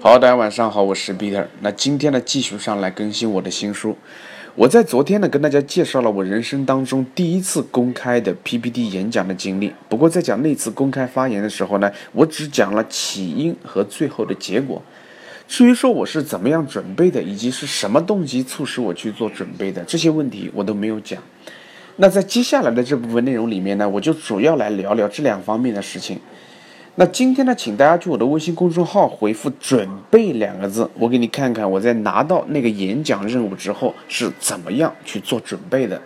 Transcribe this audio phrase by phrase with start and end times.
[0.00, 1.48] 好，大家晚上好，我是彼得。
[1.60, 3.96] 那今天呢，继续上来更新我的新书。
[4.54, 9.72] 我在昨天呢，跟大家介绍了我人生当中第一次公开的 PPT 演讲的经历。
[9.88, 14.80] 不过在讲那次公开发言的时候呢，我只讲了起因和最后的结果。
[15.48, 21.20] 至于说我是怎么样准备的，以及是什么动机促使我去做准备的，这些问题我都没有讲。
[21.96, 26.20] 那在接下来的这部分内容里面呢，我就主要来聊聊这两方面的事情。
[27.00, 36.02] 那今天呢，请大家去我的微信公众号回复“准备”两个字，我给你看看我在拿到那个演讲任务之后是怎么样去做准备的。